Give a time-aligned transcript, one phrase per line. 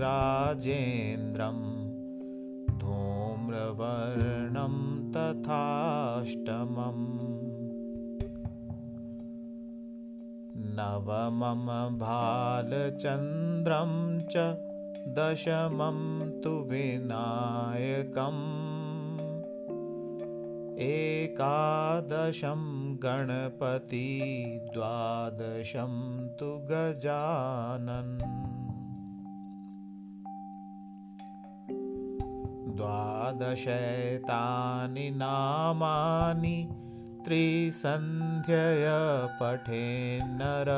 [2.83, 4.77] धूम्रवर्णं
[5.15, 7.05] तथाष्टमम्
[10.79, 11.65] नवमं
[11.99, 13.93] भालचन्द्रं
[14.33, 14.45] च
[15.17, 15.99] दशमं
[16.41, 18.43] तु विनायकम्
[20.89, 22.61] एकादशं
[23.03, 24.07] गणपति
[25.31, 25.93] द्वादशं
[26.39, 28.15] तु गजानन्।
[32.77, 33.45] द्वादशैतानि
[35.15, 36.57] नामानि
[37.25, 38.87] त्रिसन्ध्यय
[39.41, 40.69] पठेन्नर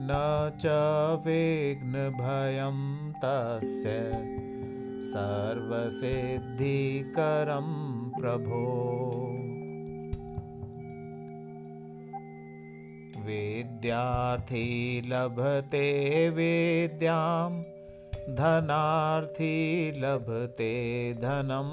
[0.00, 0.10] न
[0.60, 0.66] च
[1.26, 2.78] विघ्नभयं
[3.24, 3.94] तस्य
[5.12, 6.10] सर्वसिद्धिकरं
[8.20, 8.64] प्रभो
[13.26, 14.66] विद्यार्थी
[15.06, 17.74] लभते विद्यां
[18.34, 20.74] धनार्थी लभते
[21.14, 21.72] धनम्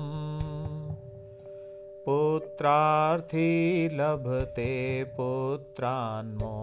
[2.05, 6.57] पुत्रार्थी लभते पुत्रान्मो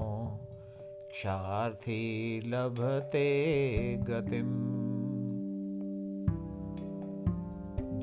[1.12, 2.00] क्षार्थी
[2.46, 3.28] लभते
[4.08, 4.56] गतिम्।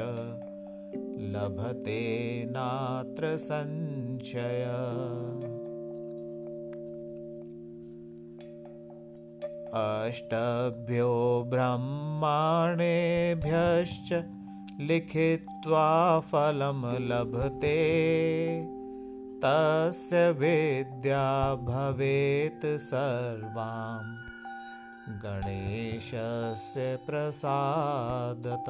[1.36, 4.66] लभते नात्र संशय।
[9.74, 14.24] अष्टभ्यो ब्रह्माणेभ्यश्च
[14.80, 17.80] लिखित्वा फलं लभते
[19.46, 24.04] तस्य विद्या भवेत् सर्वां।
[25.24, 28.70] गणेशस्य प्रसादत